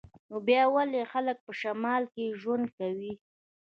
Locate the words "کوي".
2.77-3.13